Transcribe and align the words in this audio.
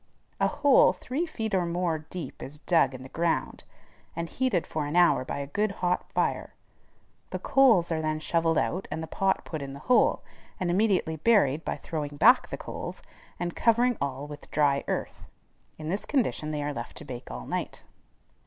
A 0.39 0.47
hole 0.47 0.93
three 0.93 1.27
feet 1.27 1.53
or 1.53 1.63
more 1.63 2.07
deep 2.09 2.41
is 2.41 2.57
dug 2.57 2.95
in 2.95 3.03
the 3.03 3.09
ground, 3.09 3.63
and 4.15 4.27
heated 4.27 4.65
for 4.65 4.87
an 4.87 4.95
hour 4.95 5.23
by 5.23 5.37
a 5.37 5.45
good 5.45 5.73
hot 5.73 6.11
fire. 6.11 6.55
The 7.29 7.37
coals 7.37 7.91
are 7.91 8.01
then 8.01 8.19
shovelled 8.19 8.57
out, 8.57 8.87
and 8.89 9.03
the 9.03 9.05
pot 9.05 9.45
put 9.45 9.61
in 9.61 9.73
the 9.73 9.79
hole, 9.81 10.23
and 10.59 10.71
immediately 10.71 11.17
buried 11.17 11.63
by 11.63 11.75
throwing 11.75 12.17
back 12.17 12.49
the 12.49 12.57
coals, 12.57 13.03
and 13.39 13.55
covering 13.55 13.95
all 14.01 14.25
with 14.25 14.49
dry 14.49 14.83
earth. 14.87 15.21
In 15.77 15.89
this 15.89 16.05
condition 16.05 16.49
they 16.49 16.63
are 16.63 16.73
left 16.73 16.97
to 16.97 17.05
bake 17.05 17.29
all 17.29 17.45
night. 17.45 17.83